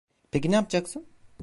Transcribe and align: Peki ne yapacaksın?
Peki 0.31 0.51
ne 0.51 0.55
yapacaksın? 0.55 1.05